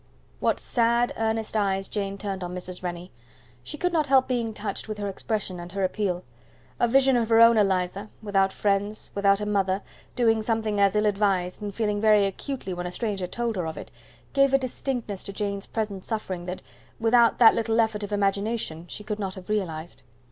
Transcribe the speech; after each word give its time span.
What 0.39 0.59
sad 0.59 1.13
earnest 1.15 1.55
eyes 1.55 1.87
Jane 1.87 2.17
turned 2.17 2.43
on 2.43 2.55
Mrs. 2.55 2.81
Rennie! 2.81 3.11
she 3.61 3.77
could 3.77 3.93
not 3.93 4.07
help 4.07 4.27
being 4.27 4.51
touched 4.51 4.87
with 4.87 4.97
her 4.97 5.07
expression 5.07 5.59
and 5.59 5.73
her 5.73 5.83
appeal. 5.83 6.23
A 6.79 6.87
vision 6.87 7.15
of 7.15 7.29
her 7.29 7.39
own 7.39 7.55
Eliza 7.55 8.09
without 8.23 8.51
friends 8.51 9.11
without 9.13 9.41
a 9.41 9.45
mother 9.45 9.83
doing 10.15 10.41
something 10.41 10.79
as 10.79 10.95
ill 10.95 11.05
advised, 11.05 11.61
and 11.61 11.71
feeling 11.71 12.01
very 12.01 12.25
acutely 12.25 12.73
when 12.73 12.87
a 12.87 12.91
stranger 12.91 13.27
told 13.27 13.55
her 13.57 13.67
of 13.67 13.77
it, 13.77 13.91
gave 14.33 14.55
a 14.55 14.57
distinctness 14.57 15.23
to 15.25 15.33
Jane's 15.33 15.67
present 15.67 16.03
suffering 16.03 16.47
that, 16.47 16.63
without 16.99 17.37
that 17.37 17.53
little 17.53 17.79
effort 17.79 18.01
of 18.01 18.11
imagination, 18.11 18.87
she 18.87 19.03
could 19.03 19.19
not 19.19 19.35
have 19.35 19.49
realized. 19.49 20.01